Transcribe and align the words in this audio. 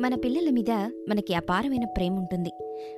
మన 0.00 0.14
పిల్లల 0.14 0.50
మీద 0.50 0.70
మనకి 1.08 1.34
అపారమైన 1.34 1.84
ప్రేమ 1.84 2.16
ఉంటుంది 2.16 2.50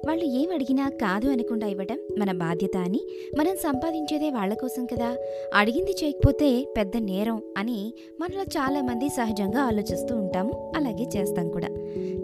వాళ్ళు 0.07 0.25
ఏం 0.25 0.55
అడిగినా 0.55 0.89
కాదు 0.89 1.29
అనకుండా 1.29 1.67
ఇవ్వడం 1.67 1.99
మన 2.19 2.33
బాధ్యత 2.33 2.77
అని 2.77 3.01
మనం 3.39 3.57
సంపాదించేదే 3.57 4.31
వాళ్ళ 4.31 4.55
కోసం 4.55 4.87
కదా. 4.87 5.17
అడిగింది 5.55 5.91
చేయకపోతే 6.05 6.75
పెద్ద 6.77 6.97
నేరం 6.97 7.43
అని 7.59 7.95
మనలో 8.21 8.43
చాలామంది 8.43 9.09
సహజంగా 9.09 9.61
ఆలోచిస్తూ 9.61 10.17
ఉంటాము. 10.17 10.73
అలాగే 10.77 11.09
చేస్తాం 11.17 11.49
కూడా. 11.49 11.69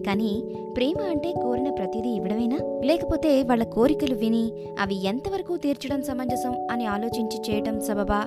కానీ 0.07 0.43
ప్రేమ 0.77 0.97
అంటే 1.11 1.33
కోరిన 1.33 1.71
ప్రతిదీ 1.71 2.09
ఇవ్వడమేనా? 2.09 2.59
లేకపోతే 2.85 3.43
వాళ్ళ 3.43 3.65
కోరికలు 3.65 4.15
విని 4.15 4.53
అవి 4.81 5.07
ఎంతవరకు 5.07 5.57
తీర్చడం 5.57 6.03
సమంజసం 6.03 6.67
అని 6.71 6.87
ఆలోచించి 6.87 7.55
చేయటం 7.55 7.81
సబబా? 7.81 8.27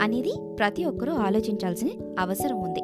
అనేది 0.00 0.32
ప్రతి 0.58 0.84
ఒక్కరూ 0.84 1.12
ఆలోచించాల్సిన 1.12 1.88
అవసరం 2.18 2.62
ఉంది. 2.62 2.80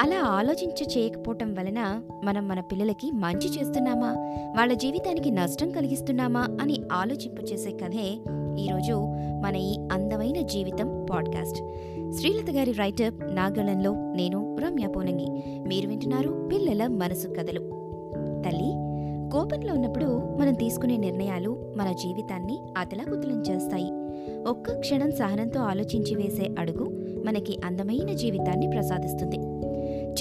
అలా 0.00 0.20
ఆలోచించి 0.24 0.98
చేయకపోవటం 0.98 1.54
వలన 1.54 2.00
మనం 2.24 2.48
మన 2.48 2.60
పిల్లలకి 2.60 3.10
మంచి 3.10 3.60
చేస్తున్నామా? 3.60 4.12
వాళ్ళ 4.58 4.72
జీవితానికి 4.72 5.30
నష్టం 5.30 5.70
కలిగిస్తున్నామా? 5.70 6.40
అని 6.62 6.80
ఆలోచింపచేసే 6.92 7.70
కథే 7.70 8.18
ఈరోజు 8.58 8.92
మన 9.44 9.56
ఈ 9.56 9.78
అందమైన 9.92 10.46
జీవితం 10.46 11.06
పాడ్కాస్ట్. 11.10 11.58
శ్రీలత 12.12 12.50
గారి 12.50 12.72
రైటప్ 12.72 13.34
నాగళంలో 13.34 13.92
నేను 13.94 14.56
రమ్య 14.56 14.86
పోనంగి. 14.86 15.42
మీరు 15.68 15.88
వింటున్నారు 15.88 16.48
పిల్లల 16.52 16.86
మనసు 16.86 17.28
కథలు. 17.28 17.60
తల్లి 18.48 18.86
కోపంలో 19.32 19.74
ఉన్నప్పుడు 19.74 20.22
మనం 20.40 20.54
తీసుకునే 20.54 20.96
నిర్ణయాలు 20.96 21.74
మన 21.76 21.92
జీవితాన్ని 21.92 22.58
అతలాకుతలం 22.78 23.40
చేస్తాయి. 23.42 23.90
ఒక్క 24.48 24.72
క్షణం 24.72 25.12
సహనంతో 25.12 25.60
ఆలోచించి 25.60 26.14
వేసే 26.14 26.50
అడుగు 26.58 26.84
మనకి 27.26 27.60
అందమైన 27.64 28.12
జీవితాన్ని 28.12 28.70
ప్రసాదిస్తుంది. 28.70 29.36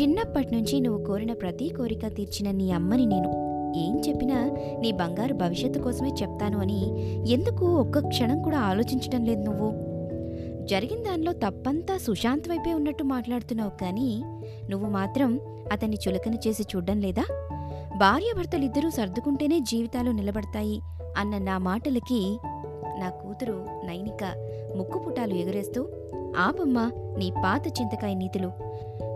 చిన్నప్పటి 0.01 0.55
నుంచి 0.55 0.79
నువ్వు 0.79 1.05
కోరిన 1.05 1.33
ప్రతి 1.33 1.69
కోరిక 1.69 2.07
తీర్చిన 2.07 2.51
నీ 2.51 2.71
అమ్మని 2.71 3.05
నేను 3.05 3.29
ఏం 3.77 4.01
చెప్పినా 4.07 4.37
నీ 4.79 4.91
బంగారు 4.91 5.33
భవిష్యత్తు 5.33 5.79
కోసమే 5.79 6.09
చెప్తాను 6.21 6.59
అని 6.59 6.79
ఎందుకు 7.31 7.65
ఒక్క 7.65 7.99
క్షణం 8.07 8.41
కూడా 8.41 8.59
ఆలోచించడం 8.59 9.25
లేదు 9.25 9.41
నువ్వు? 9.41 9.69
జరిగిన 10.65 11.03
దానిలో 11.03 11.33
తప్పంతా 11.33 11.97
సుశాంత్ 11.97 12.49
వైపే 12.49 12.73
ఉన్నట్టు 12.73 13.03
మాట్లాడుతున్నావు 13.03 13.69
కానీ 13.69 14.21
నువ్వు 14.69 14.89
మాత్రం 14.89 15.39
అతన్ని 15.71 15.97
చులకన 16.07 16.35
చేసి 16.35 16.63
చూడ్డం 16.63 17.01
లేదా? 17.01 17.25
భార్యాభర్తలిద్దరూ 17.97 18.89
సర్దుకుంటేనే 18.89 19.59
జీవితాలు 19.59 20.11
నిలబడతాయి 20.11 20.79
అన్న 21.17 21.37
నా 21.37 21.57
మాటలకి 21.57 22.21
నా 22.99 23.09
కూతురు 23.09 23.57
నైనిక 23.83 24.23
ముక్కుపుటాలు 24.77 25.33
ఎగురేస్తూ 25.33 25.81
ఆపమ్మా 26.37 26.91
నీ 27.17 27.31
పాత 27.43 27.67
చింతకాయ 27.67 28.13
నీతులు. 28.13 28.51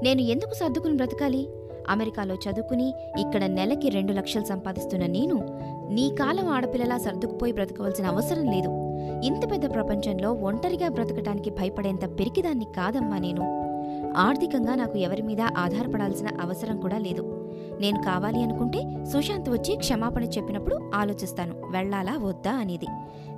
నేను 0.04 0.22
ఎందుకు 0.22 0.54
సర్దుకుని 0.54 0.96
బ్రతకాలి? 0.96 1.50
అమెరికాలో 1.90 2.36
చదువుకుని 2.36 2.94
ఇక్కడ 3.20 3.46
నెలకి 3.46 3.90
రెండు 3.90 4.14
లక్షలు 4.14 4.44
సంపాదిస్తున్న 4.44 5.06
నేను 5.06 5.60
నీ 5.92 6.10
కాలం 6.10 6.48
ఆడపిల్లలా 6.48 6.98
సర్దుకుపోయి 6.98 7.54
బ్రతకవలసిన 7.54 8.06
అవసరం 8.06 8.46
లేదు. 8.46 8.70
ఇంత 9.22 9.52
పెద్ద 9.52 9.74
ప్రపంచంలో 9.74 10.34
ఒంటరిగా 10.34 10.90
బ్రతకటానికి 10.90 11.50
భయపడేంత 11.50 12.20
పెరికిదాన్ని 12.20 12.66
కాదమ్మా 12.66 13.18
నేను. 13.18 13.60
ఆర్థికంగా 14.18 14.76
నాకు 14.76 14.98
ఎవరి 14.98 15.22
మీద 15.22 15.42
ఆధారపడాల్సిన 15.42 16.28
అవసరం 16.42 16.78
కూడా 16.78 16.98
లేదు. 16.98 17.52
నేను 17.80 18.04
కావాలి 18.04 18.44
అనుకుంటే 18.44 19.06
సుశాంత్ 19.06 19.50
వచ్చి 19.50 19.76
క్షమాపణ 19.76 20.24
చెప్పినప్పుడు 20.24 20.92
ఆలోచిస్తాను. 20.96 21.56
వెళ్ళాలా 21.72 22.18
వద్దా 22.18 22.52
అనేది. 22.52 22.88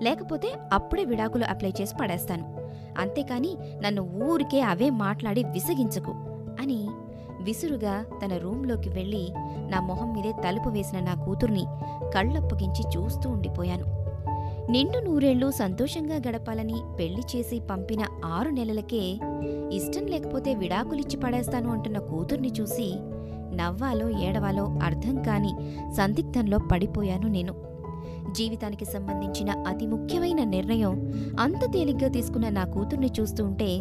లేకపోతే 0.02 0.54
అప్పుడే 0.74 1.04
విడాకులు 1.04 1.46
అప్లై 1.46 1.74
చేసి 1.82 1.96
పడేస్తాను. 2.02 2.61
అంతేకాని 2.98 3.58
నన్ను 3.82 4.02
ఊరికే 4.02 4.62
అవే 4.62 4.90
మాట్లాడి 4.90 5.44
విసిగించకు 5.44 6.12
అని 6.62 6.88
విసురుగా 7.42 8.06
తన 8.26 8.38
రూంలోకి 8.38 8.90
వెళ్ళి 8.90 9.32
నా 9.70 9.80
మొహం 9.80 10.14
మీదే 10.14 10.32
తలుపు 10.32 10.70
వేసిన 10.70 11.00
నా 11.00 11.14
కూతుర్ని 11.14 11.66
కళ్ళప్పగించి 12.14 12.98
చూస్తూ 12.98 13.30
ఉండిపోయాను. 13.30 14.02
నిండు 14.70 15.00
నూరేళ్ళు 15.00 15.52
సంతోషంగా 15.52 16.16
గడపాలని 16.16 16.76
పెళ్ళి 17.00 17.38
చేసి 17.38 17.60
పంపిన 17.60 18.06
ఆరు 18.26 18.50
నెలలకే 18.50 19.20
ఇష్టం 19.72 20.08
లేకపోతే 20.08 20.54
విడాకులిచ్చి 20.54 21.18
పడేస్తాను 21.18 21.70
అంటున్న 21.70 22.00
కూతుర్ని 22.00 22.52
చూసి 22.60 22.94
నవ్వాలో 23.56 24.10
ఏడవాలో 24.10 24.64
అర్థం 24.84 25.24
కాని 25.24 25.54
సందిగ్ధంలో 25.94 26.58
పడిపోయాను 26.58 27.28
నేను. 27.28 27.71
జీవితానికి 28.32 28.86
సంబంధించిన 28.86 29.50
అతి 29.68 29.88
ముఖ్యమైన 29.88 30.44
నిర్ణయం 30.44 31.14
అంత 31.40 31.74
తేలిగ్గా 31.74 32.08
తీసుకున్న 32.08 32.50
నా 32.50 32.66
కూతుర్ని 32.66 33.10
చూస్తూ 33.20 33.46
ఉంటే 33.46 33.80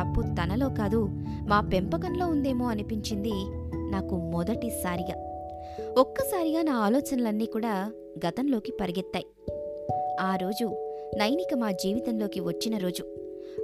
తప్పు 0.00 0.20
తనలో 0.20 0.68
కాదు 0.68 1.08
మా 1.48 1.60
పెంపకంలో 1.60 2.26
ఉందేమో 2.26 2.66
అనిపించింది 2.66 3.32
నాకు 3.90 4.16
మొదటిసారిగా. 4.16 5.32
ఒక్కసారిగా 5.98 6.62
నా 6.62 6.72
ఆలోచనలన్నీ 6.72 7.46
కూడా 7.46 7.90
గతంలోకి 8.26 8.72
పరిగెత్తాయి. 8.80 9.26
ఆ 10.20 10.36
రోజు 10.36 10.64
నైనిక 11.16 11.54
మా 11.54 11.70
జీవితంలోకి 11.70 12.40
వచ్చిన 12.40 12.78
రోజు. 12.78 13.02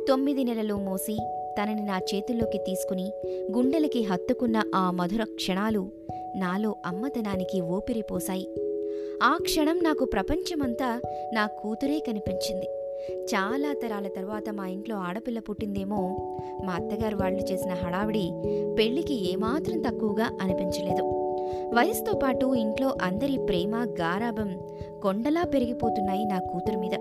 తొమ్మిది 0.08 0.44
నెలలు 0.44 0.74
మోసి 0.74 1.18
తనని 1.60 1.84
నా 1.84 1.98
చేతుల్లోకి 1.98 2.58
తీసుకుని 2.58 3.12
గుండెలకి 3.52 4.02
హత్తుకున్న 4.02 4.62
ఆ 4.74 4.90
మధుర 4.90 5.24
క్షణాలు 5.24 5.90
నాలో 6.36 6.76
అమ్మతనానికి 6.86 7.60
ఊపిరిపోశాయి. 7.60 8.48
ఆ 9.22 9.38
క్షణం 9.42 9.78
నాకు 9.82 10.04
ప్రపంచమంతా 10.04 11.00
నా 11.32 11.47
కూతురే 11.47 11.98
కనిపించింది. 11.98 12.66
చాలా 13.14 13.72
తరాల 13.72 14.09
తర్వాత 14.16 14.50
మా 14.50 14.66
ఇంట్లో 14.66 14.97
ఆడపిల్ల 14.97 15.38
పుట్టిందేమో 15.38 16.16
మా 16.64 16.72
అత్తగారు 16.72 17.16
వాళ్ళు 17.16 17.53
చేసిన 17.53 17.72
హడావిడి 17.72 18.32
పెళ్ళికి 18.78 19.32
ఏమాత్రం 19.32 19.81
తక్కువగా 19.81 20.38
అనిపించలేదు. 20.41 21.03
వయసుతో 21.75 22.19
పాటు 22.22 22.54
ఇంట్లో 22.54 22.94
అందరి 23.03 23.38
ప్రేమ 23.48 23.76
గారాభం 24.00 24.60
కొండలా 25.03 25.44
పెరిగిపోతున్నాయి 25.44 26.25
నా 26.25 26.38
కూతురు 26.38 26.78
మీద. 26.78 26.94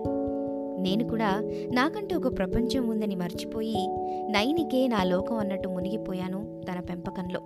నేను 0.80 1.10
కూడా 1.10 1.42
నాకంటూ 1.74 2.18
ఒక 2.18 2.38
ప్రపంచం 2.38 2.90
ఉందని 2.90 3.16
మర్చిపోయి 3.16 3.88
నైనికే 4.30 4.88
నా 4.88 5.04
లోకం 5.04 5.38
అన్నట్టు 5.38 5.70
మునిగిపోయాను 5.70 6.62
తన 6.72 6.80
పెంపకంలో. 6.80 7.40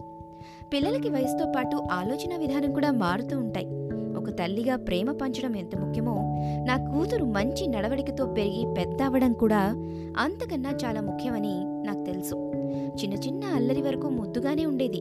పిల్లలకి 0.74 1.10
వయసుతో 1.10 1.52
పాటు 1.56 1.84
ఆలోచన 1.92 2.38
విధానం 2.38 2.74
కూడా 2.74 2.92
మారుతూ 2.92 3.38
ఉంటాయి. 3.38 3.81
ఒక 4.22 4.30
తల్లిగా 4.30 4.76
ప్రేమ 4.76 5.12
పంచడం 5.12 5.56
ఎంత 5.56 5.76
ముఖ్యమో 5.76 6.16
నా 6.68 6.78
కూతురు 6.78 7.26
మంచి 7.26 7.68
నడవడికతో 7.68 8.26
పెరిగి 8.26 8.74
పెద్ద 8.78 9.02
అవ్వడం 9.02 9.34
కూడా 9.34 9.60
అంతకన్నా 10.18 10.70
చాలా 10.86 11.02
ముఖ్యమని 11.02 11.64
నాకు 11.88 12.04
తెలుసు. 12.04 12.36
చిన్న 13.02 13.14
చిన్న 13.14 13.44
అల్లరి 13.44 13.82
వరకు 13.82 14.10
ముద్దుగానే 14.10 14.66
ఉండేది. 14.66 14.98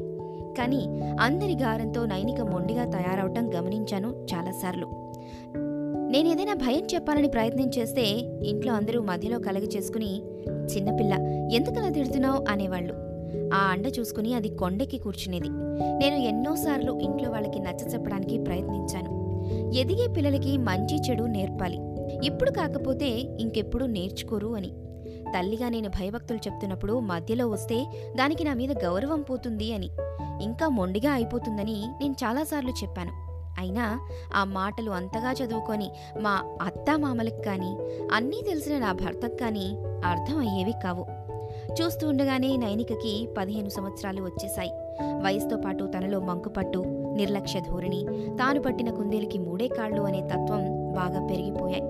కానీ 0.58 1.00
అందరి 1.20 1.52
గారంతో 1.52 2.06
నైనిక 2.06 2.40
మొండిగా 2.40 2.84
తయారవటం 2.84 3.54
గమనించాను 3.54 4.26
చాలాసార్లు 4.34 4.86
నేనేదైనా 6.10 6.54
భయం 6.54 6.86
చెప్పాలని 6.94 7.28
ప్రయత్నం 7.28 7.70
చేస్తే 7.78 8.02
ఇంట్లో 8.44 8.72
అందరూ 8.72 9.02
మధ్యలో 9.02 9.38
కలగ 9.38 9.62
చేసుకుని 9.62 10.22
చిన్నపిల్ల 10.76 11.12
ఎందుకలా 11.52 11.88
తిడుతున్నావు? 11.88 12.44
అనేవాళ్ళు. 12.48 13.09
ఆ 13.54 13.58
అండ 13.58 13.86
చూసుకుని 13.98 14.34
అది 14.34 14.48
కొండెక్కి 14.48 14.98
కూర్చునేది. 14.98 15.48
నేను 15.98 16.16
ఎన్నోసార్లు 16.16 17.00
ఇంట్లో 17.00 17.30
వాళ్ళకి 17.30 17.58
నచ్చ 17.58 17.92
చెప్పడానికి 17.92 18.38
ప్రయత్నించాను. 18.38 19.20
ఎదిగే 19.74 20.06
పిల్లలకి 20.06 20.58
మంచి 20.58 21.10
చెడు 21.10 21.24
నేర్పాలి. 21.24 21.78
ఇప్పుడు 22.24 22.50
కాకపోతే 22.50 23.08
ఇంకెప్పుడు 23.18 23.84
నేర్చుకోరు 23.84 24.48
అని. 24.48 24.72
తల్లిగా 25.36 25.68
నేను 25.68 25.88
భయభక్తులు 25.88 26.38
చెప్తున్నప్పుడు 26.38 26.98
మధ్యలో 26.98 27.48
వస్తే 27.48 27.84
దానికి 28.16 28.44
నా 28.44 28.54
మీద 28.54 28.84
గౌరవం 28.84 29.22
పోతుంది 29.22 29.72
అని. 29.72 29.90
ఇంకా 30.42 30.68
మొండిగా 30.68 31.12
అయిపోతుందని 31.12 31.84
నేను 32.00 32.14
చాలాసార్లు 32.24 32.70
చెప్పాను. 32.70 33.10
అయినా 33.58 34.08
ఆ 34.34 34.44
మాటలు 34.44 34.90
అంతగా 34.90 35.32
చదువుకొని 35.32 35.90
మా 36.20 36.58
అత్తామామలకు 36.62 37.42
కానీ 37.42 37.76
అన్నీ 38.12 38.42
తెలిసిన 38.48 38.78
నా 38.78 38.92
భర్తకు 38.92 39.36
కానీ 39.36 39.76
అర్థం 40.04 40.38
అయ్యేవి 40.38 40.72
కావు. 40.84 41.06
చూస్తూ 41.72 42.08
ఉండగానే 42.08 42.56
నైనికకి 42.56 43.28
పదిహేను 43.38 43.68
సంవత్సరాలు 43.68 44.22
వచ్చేశాయి. 44.22 44.70
వయసుతో 45.00 45.56
పాటు 45.56 45.84
తనలో 45.84 46.20
మంకుపట్టు 46.20 46.84
నిర్లక్ష్య 47.16 47.60
ధోరణి 47.60 48.06
తాను 48.38 48.60
పట్టిన 48.62 48.90
కుందేలికి 48.90 49.38
మూడే 49.38 49.68
కాళ్ళు 49.68 50.02
అనే 50.02 50.20
తత్వం 50.20 50.92
బాగా 50.92 51.26
పెరిగిపోయాయి. 51.26 51.82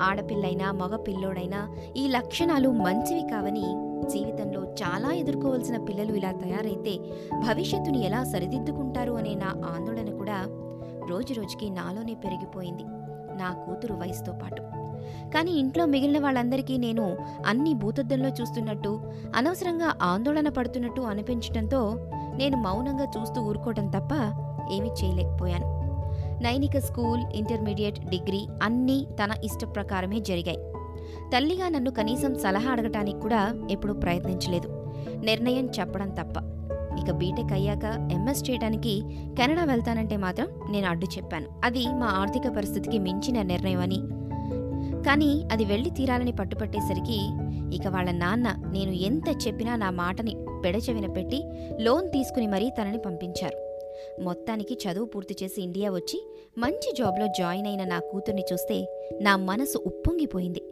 ఆడపిల్లైనా 0.00 0.72
మగ 0.72 0.96
పిల్లోడైనా 0.96 1.68
ఈ 1.96 2.08
లక్షణాలు 2.08 2.68
మంచివి 2.68 3.20
కావని 3.20 3.64
జీవితంలో 4.10 4.62
చాలా 4.64 5.12
ఎదుర్కోవలసిన 5.12 5.76
పిల్లలు 5.76 6.12
ఇలా 6.12 6.32
తయారైతే 6.32 6.98
భవిష్యత్తుని 7.38 8.04
ఎలా 8.04 8.24
సరిదిద్దుకుంటారు 8.24 9.12
అనే 9.12 9.34
నా 9.34 9.46
ఆందోళన 9.46 10.16
కూడా 10.16 10.38
రోజురోజుకి 11.10 11.70
నాలోనే 11.70 12.14
పెరిగిపోయింది. 12.14 12.82
నా 13.38 13.52
కూతురు 13.52 13.94
వయసుతో 13.94 14.32
పాటు. 14.32 14.62
కానీ 15.34 15.50
ఇంట్లో 15.50 15.86
మిగిలిన 15.86 16.22
వాళ్ళందరికీ 16.22 16.78
నేను 16.78 17.16
అన్ని 17.46 17.74
భూతద్దంలో 17.74 18.28
చూస్తున్నట్టు 18.28 19.00
అనవసరంగా 19.36 19.94
ఆందోళన 20.02 20.48
పడుతున్నట్టు 20.48 21.00
అనిపించడంతో 21.00 22.10
నేను 22.36 22.56
మౌనంగా 22.56 23.04
చూస్తూ 23.04 23.42
ఊరుకోవటం 23.42 23.86
తప్ప 23.86 24.14
ఏమీ 24.72 24.88
చేయలేకపోయాను. 24.88 25.84
నైనిక 26.42 26.78
స్కూల్ 26.78 27.20
ఇంటర్మీడియట్ 27.34 28.06
డిగ్రీ 28.06 28.46
అన్నీ 28.62 29.06
తన 29.24 29.30
ఇష్ట 29.44 29.64
ప్రకారమే 29.64 30.20
జరిగాయి. 30.20 30.58
తల్లిగా 31.36 31.68
నన్ను 31.68 31.90
కనీసం 31.90 32.34
సలహా 32.34 32.70
అడగటానికి 32.70 33.20
కూడా 33.20 33.54
ఎప్పుడూ 33.70 33.94
ప్రయత్నించలేదు. 33.94 34.92
నిర్ణయం 35.24 35.66
చెప్పడం 35.80 36.10
తప్ప. 36.10 36.54
ఇక 37.00 37.10
బీటెక్ 37.10 37.52
అయ్యాక 37.52 37.84
ఎంఎస్ 38.12 38.50
చేయడానికి 38.50 39.02
కెనడా 39.36 39.64
వెళ్తానంటే 39.64 40.16
మాత్రం 40.16 40.48
నేను 40.70 40.88
అడ్డు 40.88 41.06
చెప్పాను. 41.06 41.46
అది 41.64 41.86
మా 41.86 42.06
ఆర్థిక 42.06 42.42
పరిస్థితికి 42.56 42.98
మించిన 42.98 43.42
నిర్ణయం 43.42 43.80
అని 43.80 43.98
కానీ 45.04 45.44
అది 45.52 45.64
వెళ్ళి 45.64 45.90
తీరాలని 45.90 46.32
పట్టుపట్టేసరికి 46.32 47.18
ఇక 47.76 47.88
వాళ్ళ 47.88 48.10
నాన్న 48.10 48.70
నేను 48.72 48.90
ఎంత 48.90 49.46
చెప్పినా 49.46 49.76
నా 49.76 49.90
మాటని 49.90 50.34
పెడచెవిన 50.64 51.12
పెట్టి 51.12 51.42
లోన్ 51.80 52.08
తీసుకుని 52.08 52.46
మరీ 52.46 52.70
తనని 52.70 52.98
పంపించారు. 52.98 53.58
మొత్తానికి 54.20 54.74
చదువు 54.74 55.04
పూర్తి 55.04 55.36
చేసి 55.42 55.62
ఇండియా 55.62 55.90
వచ్చి 55.90 56.26
మంచి 56.58 56.92
జాబ్లో 56.98 57.26
జాయిన్ 57.26 57.66
అయిన 57.66 57.84
నా 57.84 57.98
కూతుర్ని 57.98 58.42
చూస్తే 58.52 59.04
నా 59.22 59.36
మనసు 59.36 59.78
ఉప్పొంగిపోయింది. 59.86 60.62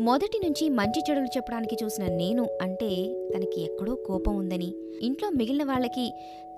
మొదటి 0.00 0.38
నుంచి 0.44 0.68
మంచి 0.68 1.02
చెడులు 1.10 1.26
చెప్పడానికి 1.26 1.76
చూసిన 1.84 2.06
నేను 2.06 2.48
అంటే 2.62 2.88
తనకి 3.36 3.62
ఎక్కడో 3.62 3.94
కోపం 3.94 4.36
ఉందని 4.36 4.74
ఇంట్లో 5.02 5.30
మిగిలిన 5.30 5.64
వాళ్ళకి 5.64 6.12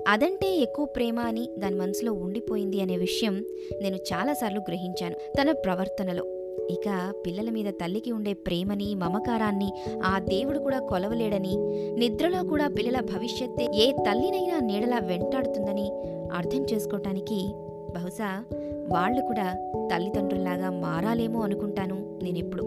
అదంటే 0.08 0.56
ఎక్కువ 0.56 0.84
ప్రేమ 0.84 1.20
అని 1.20 1.49
దాని 1.58 1.75
మనసులో 1.76 2.12
ఉండిపోయింది 2.12 2.81
అనే 2.81 2.96
విషయం 2.96 3.44
నేను 3.82 3.96
చాలాసార్లు 3.96 4.61
గ్రహించాను 4.61 5.14
తన 5.14 5.52
ప్రవర్తనలో. 5.52 6.42
ఇక 6.70 7.12
పిల్లల 7.26 7.50
మీద 7.50 7.66
తల్లికి 7.66 8.12
ఉండే 8.12 8.32
ప్రేమని 8.32 8.94
మమకారాన్ని 8.94 9.72
ఆ 10.04 10.19
దేవుడు 10.19 10.58
కూడా 10.58 10.78
కొలవలేడని 10.78 11.56
నిద్రలో 11.99 12.44
కూడా 12.44 12.69
పిల్లల 12.69 13.00
భవిష్యత్తే 13.00 13.69
ఏ 13.75 13.93
తల్లినైనా 13.93 14.60
నీడలా 14.60 14.99
వెంటాడుతుందని 14.99 15.90
అర్థం 16.32 16.66
చేసుకోవటానికి 16.72 17.52
బహుశా 17.94 18.44
వాళ్ళు 18.88 19.20
కూడా 19.20 19.54
తల్లిదండ్రుల్లాగా 19.93 20.70
మారాలేమో 20.70 21.40
అనుకుంటాను 21.40 22.20
నేనెప్పుడు. 22.22 22.62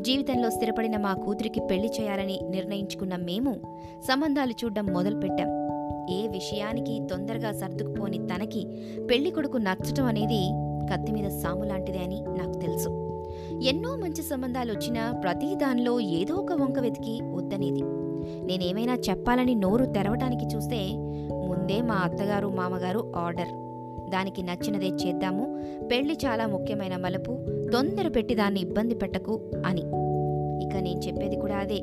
జీవితంలో 0.00 0.50
స్థిరపడిన 0.50 0.96
మా 0.96 1.14
కూతురికి 1.14 1.60
పెళ్ళి 1.60 1.88
చేయాలని 2.00 2.40
నిర్ణయించుకున్న 2.50 3.16
మేము 3.16 3.78
సంబంధాలు 4.04 4.50
చూడడం 4.50 4.86
మొదలుపెట్టాం. 4.86 5.62
ఏ 6.10 6.28
విషయానికి 6.28 7.00
తొందరగా 7.10 7.52
సర్దుకుపోని 7.52 8.18
తనకి 8.18 8.66
పెళ్ళి 9.10 9.30
కొడుకు 9.30 9.56
నచ్చటం 9.56 10.04
అనేది 10.04 10.42
కత్తి 10.90 11.12
మీద 11.12 11.30
సాము 11.30 11.64
లాంటిదే 11.64 11.98
అని 11.98 12.24
నాకు 12.38 12.52
తెలుసు. 12.52 12.88
ఎన్నో 13.62 13.96
మంచి 13.96 14.22
సంబంధాలు 14.22 14.72
వచ్చినా 14.72 15.12
ప్రతి 15.12 15.54
దానిలో 15.54 16.00
ఏదో 16.00 16.34
ఒక 16.34 16.52
వంక 16.52 16.78
వెతికి 16.78 17.20
వద్దనేది. 17.22 17.82
నేనేమైనా 18.42 18.94
చెప్పాలని 18.94 19.54
నోరు 19.54 19.84
తెరవటానికి 19.84 20.46
చూస్తే 20.46 20.92
ముందే 21.32 21.82
మా 21.82 21.94
అత్తగారు 21.94 22.48
మామగారు 22.48 23.12
ఆర్డర్. 23.16 23.48
దానికి 24.10 24.42
నచ్చినదే 24.42 24.86
చేద్దాము 24.86 25.60
పెళ్ళి 25.90 26.14
చాలా 26.14 26.46
ముఖ్యమైన 26.46 26.96
మలుపు 26.96 27.38
తొందర 27.72 28.08
పెట్టి 28.08 28.34
దాన్ని 28.34 28.60
ఇబ్బంది 28.60 28.94
పెట్టకు 28.94 29.40
అని. 29.66 29.80
ఇక 30.64 30.76
నేను 30.76 31.00
చెప్పేది 31.00 31.36
కూడా 31.36 31.56
అదే. 31.56 31.82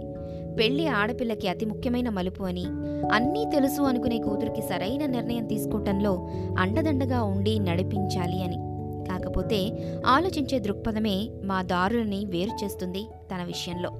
పెళ్ళి 0.60 0.88
ఆడపిల్లకి 0.88 1.48
అతి 1.48 1.66
ముఖ్యమైన 1.66 2.10
మలుపు 2.10 2.44
అని. 2.44 2.66
అన్నీ 3.12 3.46
తెలుసు 3.46 3.81
అనుకునే 3.81 4.18
కూతురికి 4.18 4.62
సరైన 4.62 5.06
నిర్ణయం 5.06 5.46
తీసుకోవటంలో 5.46 6.30
అండదండగా 6.57 7.24
ఉండి 7.24 7.60
నడిపించాలి 7.60 8.44
అని. 8.44 8.69
కాకపోతే 9.10 9.58
ఆలోచించే 10.06 10.60
దృక్పథమే 10.60 11.30
మా 11.44 11.62
దారులని 11.62 12.26
వేరు 12.26 12.66
చేస్తుంది 12.66 13.04
తన 13.04 13.44
విషయంలో. 13.44 13.92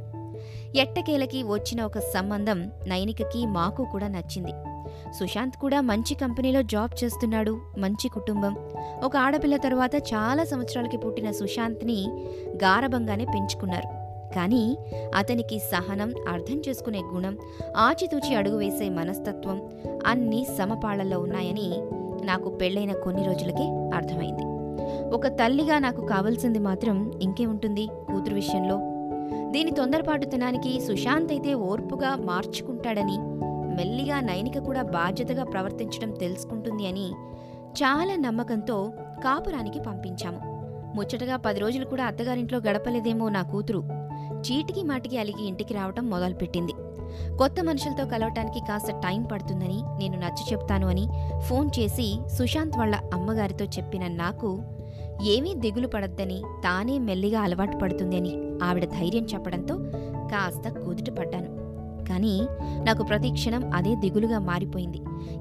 ఎట్టకేలకి 0.76 1.44
వచ్చిన 1.44 1.84
ఒక 1.84 2.00
సంబంధం 2.00 2.72
నైనికకి 2.88 3.46
మాకు 3.46 3.86
కూడా 3.92 4.08
నచ్చింది. 4.08 4.52
సుశాంత్ 5.20 5.56
కూడా 5.56 5.82
మంచి 5.82 6.16
కంపెనీలో 6.16 6.62
జాబ్ 6.62 7.04
చేస్తున్నాడు 7.04 7.60
మంచి 7.78 8.10
కుటుంబం. 8.10 8.56
ఒక 9.04 9.18
ఆడపిల్ల 9.18 9.58
తర్వాత 9.58 9.92
చాలా 9.96 10.44
సంవత్సరాలకి 10.44 10.98
పుట్టిన 10.98 11.32
సుశాంత్ని 11.32 12.08
గారభంగానే 12.64 13.26
పెంచుకున్నారు. 13.26 14.00
కానీ 14.36 14.78
అతనికి 15.16 15.60
సహనం 15.60 16.14
అర్థం 16.30 16.62
చేసుకునే 16.70 17.00
గుణం 17.00 17.38
ఆచితూచి 17.78 18.36
అడుగు 18.36 18.58
వేసే 18.58 18.90
మనస్తత్వం 18.90 19.62
అన్నీ 20.06 20.48
సమపాళల్లో 20.58 21.20
ఉన్నాయని 21.20 21.74
నాకు 22.26 22.50
పెళ్ళైన 22.50 22.94
కొన్ని 22.94 23.24
రోజులకే 23.24 23.96
అర్థమైంది. 23.96 24.59
ఒక 25.14 25.28
తల్లిగా 25.28 25.80
నాకు 25.80 26.02
కావాల్సింది 26.06 26.60
మాత్రం 26.60 27.12
ఇంకే 27.22 27.46
ఉంటుంది 27.46 27.88
కూతురు 27.88 28.36
విషయంలో. 28.36 28.76
దీని 29.52 29.72
తొందరపాటుతనానికి 29.72 30.82
సుశాంత్ 30.82 31.32
అయితే 31.32 31.54
ఓర్పుగా 31.54 32.16
మార్చుకుంటాడని 32.16 33.18
మెల్లిగా 33.76 34.20
నయనిక 34.20 34.60
కూడా 34.60 34.82
బాధ్యతగా 34.82 35.44
ప్రవర్తించడం 35.44 36.12
తెలుసుకుంటుంది 36.12 36.88
అని 36.88 37.12
చాలా 37.76 38.16
నమ్మకంతో 38.16 38.92
కాపురానికి 39.24 39.80
పంపించాము 39.80 40.40
ముచ్చటగా 40.96 41.36
పది 41.36 41.60
రోజులు 41.60 41.86
కూడా 41.86 42.06
అత్తగారింట్లో 42.06 42.60
గడపలేదేమో 42.60 43.30
నా 43.30 43.42
కూతురు. 43.42 43.84
చీటికి 44.40 44.84
మాటికి 44.84 45.18
అలిగి 45.18 45.48
ఇంటికి 45.48 45.74
రావటం 45.74 46.10
మొదలుపెట్టింది. 46.10 46.72
కొత్త 47.38 47.64
మనుషులతో 47.64 48.06
కలవటానికి 48.06 48.60
కాస్త 48.60 48.92
టైం 48.92 49.24
పడుతుందని 49.24 49.82
నేను 49.98 50.18
నచ్చ 50.18 50.54
చెప్తాను 50.54 50.88
అని 50.88 51.08
ఫోన్ 51.42 51.70
చేసి 51.80 52.20
సుశాంత్ 52.28 52.78
వాళ్ళ 52.78 52.96
అమ్మగారితో 53.14 53.66
చెప్పిన 53.66 54.08
నాకు 54.08 54.62
ఏమీ 55.22 55.54
దిగులు 55.54 55.88
పడద్దని 55.88 56.42
తానే 56.64 57.00
మెల్లిగా 57.00 57.42
అలవాటు 57.42 57.78
పడుతుంది 57.78 58.16
అని 58.16 58.36
ఆవిడ 58.64 58.86
ధైర్యం 58.86 59.24
చెప్పడంతో 59.24 59.78
కాస్త 60.32 60.70
కుదుట 60.70 61.10
పడ్డాను. 61.20 61.60
కానీ 62.06 62.42
నాకు 62.84 63.04
ప్రతిక్షణం 63.04 63.74
అదే 63.74 63.96
దిగులుగా 63.96 64.40
మారిపోయింది. 64.40 65.00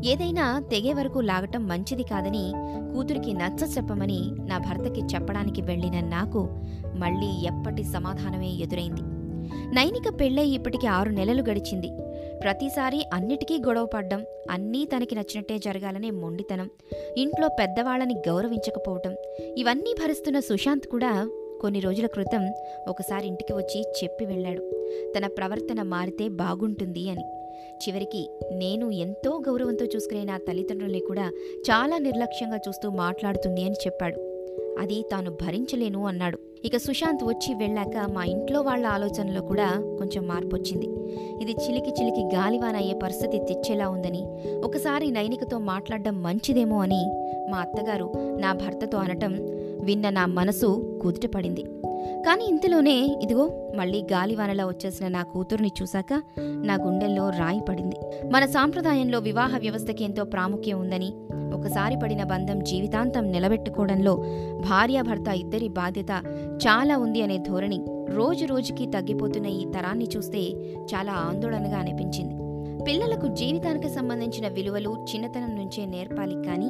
ఏదైనా 0.09 0.63
తెగే 0.71 0.93
వరకు 0.93 1.19
లాగటం 1.19 1.69
మంచిది 1.69 2.03
కాదని 2.03 2.53
కూతురికి 2.95 3.33
నచ్చ 3.33 3.65
చెప్పమని 3.77 4.31
నా 4.41 4.59
భర్తకి 4.59 5.01
చెప్పడానికి 5.01 5.63
వెళ్ళిన 5.63 6.01
నాకు 6.01 6.49
మళ్ళీ 6.97 7.47
ఎప్పటి 7.47 7.85
సమాధానమే 7.85 8.49
ఎదురైంది. 8.49 9.01
నైనిక 9.75 10.21
పెళ్ళై 10.21 10.47
ఇప్పటికి 10.47 10.87
ఆరు 10.87 11.11
నెలలు 11.11 11.43
గడిచింది. 11.43 11.91
ప్రతిసారి 12.43 13.05
అన్నిటికీ 13.13 13.59
గొడవ 13.59 13.87
పడ్డం 13.87 14.25
అన్నీ 14.51 14.85
తనకి 14.85 15.15
నచ్చినట్టే 15.15 15.59
జరగాలనే 15.59 16.11
మొండితనం 16.11 16.71
ఇంట్లో 17.17 17.49
పెద్దవాళ్ళని 17.49 18.15
గౌరవించకపోవటం 18.15 19.17
ఇవన్నీ 19.57 19.95
భరిస్తున్న 20.03 20.41
సుశాంత్ 20.41 20.87
కూడా 20.87 21.29
కొన్ని 21.61 21.81
రోజుల 21.81 22.07
క్రితం 22.07 22.53
ఒకసారి 22.89 23.27
ఇంటికి 23.27 23.53
వచ్చి 23.53 23.83
చెప్పి 23.83 24.25
వెళ్ళాడు. 24.25 24.63
తన 25.19 25.27
ప్రవర్తన 25.27 25.83
మారితే 25.83 26.29
బాగుంటుంది 26.29 27.11
అని. 27.11 27.25
చివరికి 27.89 28.31
నేను 28.53 28.91
ఎంతో 28.91 29.43
గౌరవంతో 29.49 29.87
చూసుకునే 29.87 30.25
నా 30.25 30.37
తల్లిదండ్రుల్ని 30.37 31.01
కూడా 31.01 31.31
చాలా 31.63 31.99
నిర్లక్ష్యంగా 31.99 32.57
చూస్తూ 32.69 32.91
మాట్లాడుతుంది 32.91 33.65
అని 33.65 33.75
చెప్పాడు. 33.75 34.21
అది 34.81 35.03
తాను 35.13 35.31
భరించలేను 35.31 36.07
అన్నాడు. 36.07 36.39
ఇక 36.65 36.77
సుశాంత్ 36.77 37.25
వచ్చి 37.25 37.55
వెళ్ళాక 37.55 38.09
మా 38.13 38.25
ఇంట్లో 38.25 38.61
వాళ్ళ 38.61 38.87
ఆలోచనలో 38.87 39.43
కూడా 39.43 39.69
కొంచెం 39.99 40.29
మార్పు 40.29 40.57
వచ్చింది 40.57 40.98
ఇది 41.43 41.53
చిలికి 41.53 41.91
చిలికి 41.91 42.37
గాలివాన 42.37 42.77
అయ్యే 42.77 42.95
పరిస్థితి 43.03 43.39
తెచ్చేలా 43.39 43.89
ఉందని 43.89 44.23
ఒకసారి 44.65 45.11
నైనికతో 45.11 45.59
మాట్లాడడం 45.59 46.23
మంచిదేమో 46.23 46.83
అని 46.83 47.03
మా 47.51 47.59
అత్తగారు 47.59 48.13
నా 48.39 48.53
భర్తతో 48.53 48.99
అనటం 48.99 49.35
విన్న 49.81 50.11
నా 50.11 50.27
మనసు 50.27 50.99
కుదుటపడింది. 51.03 51.65
కానీ 52.27 52.45
ఇంతలోనే 52.45 53.19
ఇదిగో 53.23 53.73
మళ్ళీ 53.77 54.03
గాలివానలా 54.03 54.67
వచ్చేసిన 54.67 55.09
నా 55.09 55.23
కూతుర్ని 55.23 55.71
చూశాక 55.83 56.23
నా 56.41 56.75
గుండెల్లో 56.75 57.31
రాయి 57.31 57.61
పడింది. 57.69 57.97
మన 58.33 58.45
సాంప్రదాయంలో 58.45 59.19
వివాహ 59.19 59.59
వ్యవస్థకి 59.59 60.05
ఎంతో 60.05 60.25
ప్రాముఖ్యం 60.25 60.81
ఉందని 60.81 61.13
ఒకసారి 61.55 61.97
పడిన 62.03 62.25
బంధం 62.25 62.65
జీవితాంతం 62.65 63.33
నిలబెట్టుకోవడంలో 63.33 64.15
భార్యాభర్త 64.61 65.29
ఇద్దరి 65.29 65.69
బాధ్యత 65.69 66.23
చాలా 66.67 66.97
ఉంది 66.99 67.23
అనే 67.23 67.39
ధోరణి 67.39 67.81
రోజు 68.17 68.45
రోజుకి 68.45 68.87
తగ్గిపోతున్న 68.87 69.47
ఈ 69.47 69.65
తరాన్ని 69.65 70.09
చూస్తే 70.17 70.51
చాలా 70.77 71.13
ఆందోళనగా 71.13 71.79
అనిపించింది. 71.79 72.35
పిల్లలకు 72.85 73.27
జీవితానికి 73.27 73.89
సంబంధించిన 73.89 74.49
విలువలు 74.49 75.07
చిన్నతనం 75.15 75.57
నుంచే 75.57 75.87
నేర్పాలి 75.87 76.35
కానీ 76.35 76.69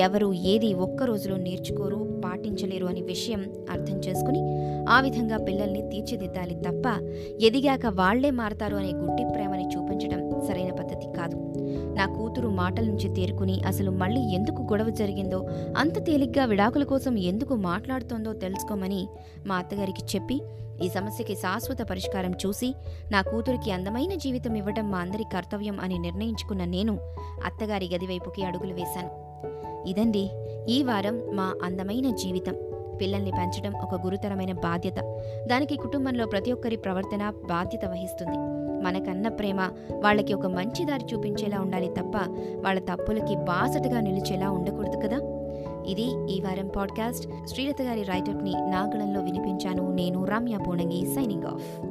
ఎవరు 0.00 0.32
ఏది 0.32 0.74
ఒక్క 0.74 1.02
రోజులో 1.02 1.36
నేర్చుకోరు 1.36 2.20
పాటించలేరు 2.24 2.86
అనే 2.86 3.00
విషయం 3.00 3.44
అర్థం 3.70 3.96
చేసుకుని 3.96 4.40
ఆ 4.88 5.00
విధంగా 5.00 5.36
పిల్లల్ని 5.36 5.90
తీర్చిదిద్దాలి 5.90 6.54
తప్ప 6.54 6.86
ఎదిగాక 7.40 7.86
వాళ్ళే 7.86 8.30
మారతారు 8.30 8.76
అనే 8.76 8.92
గుడ్డి 8.92 9.24
ప్రేమని 9.34 9.66
చూపించడం 9.66 10.40
సరైన 10.48 10.72
పద్ధతి 10.72 11.06
కాదు. 11.16 11.36
నా 11.96 12.06
కూతురు 12.06 12.48
మాటల 12.48 12.84
నుంచి 12.84 13.14
తేరుకుని 13.14 13.60
అసలు 13.66 13.90
మళ్ళీ 13.90 14.20
ఎందుకు 14.20 14.62
గొడవ 14.62 14.90
జరిగిందో 14.90 15.48
అంత 15.76 16.06
తేలిగ్గా 16.06 16.44
విడాకుల 16.44 16.84
కోసం 16.84 17.18
ఎందుకు 17.18 17.54
మాట్లాడుతోందో 17.54 18.32
తెలుసుకోమని 18.32 19.06
మా 19.46 19.56
అత్తగారికి 19.56 20.04
చెప్పి 20.16 20.40
ఈ 20.82 20.88
సమస్యకి 20.88 21.34
శాశ్వత 21.34 21.78
పరిష్కారం 21.90 22.30
చూసి 22.30 22.74
నా 23.12 23.22
కూతురికి 23.22 23.72
అందమైన 23.72 24.14
జీవితం 24.14 24.54
ఇవ్వడం 24.54 24.90
మా 24.90 24.98
అందరి 24.98 25.24
కర్తవ్యం 25.32 25.80
అని 25.80 25.98
నిర్ణయించుకున్న 25.98 26.64
నేను 26.64 26.98
అత్తగారి 27.44 27.90
గదివైపుకి 27.94 28.44
అడుగులు 28.44 28.74
వేశాను. 28.74 29.10
ఇదండి 29.88 30.30
ఈ 30.68 30.82
వారం 30.82 31.22
మా 31.36 31.54
అందమైన 31.62 32.14
జీవితం. 32.14 32.56
పిల్లల్ని 33.00 33.30
పెంచడం 33.30 33.74
ఒక 33.80 33.94
గురుతరమైన 33.94 34.52
బాధ్యత. 34.52 34.94
దానికి 35.46 35.76
కుటుంబంలో 35.76 36.26
ప్రతి 36.26 36.52
ఒక్కరి 36.52 36.76
ప్రవర్తన 36.76 37.30
బాధ్యత 37.30 37.84
వహిస్తుంది. 37.84 38.38
మనకన్న 38.84 39.28
ప్రేమ 39.28 39.60
వాళ్ళకి 39.90 40.34
ఒక 40.34 40.46
మంచి 40.46 40.84
దారి 40.84 41.14
చూపించేలా 41.14 41.60
ఉండాలి 41.60 41.88
తప్ప 41.88 42.16
వాళ్ళ 42.64 42.80
తప్పులకి 42.80 43.36
బాసటగా 43.36 44.00
నిలిచేలా 44.00 44.50
ఉండకూడదు 44.50 44.96
కదా? 44.96 45.39
ఇది 45.86 46.32
ఈ 46.32 46.40
వారం 46.40 46.68
పాడ్కాస్ట్. 46.76 47.28
శ్రీలత 47.46 47.82
గారి 47.82 48.02
రైటర్ని 48.02 48.52
నాగళంలో 48.52 49.20
వినిపించాను 49.20 49.92
నేను 49.92 50.24
రమ్య 50.24 50.58
పూణంగి 50.58 51.14
సైనింగ్ 51.14 51.44
ఆఫ్ 51.44 51.89